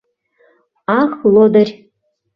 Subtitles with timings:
[0.99, 1.73] —Ах, лодырь!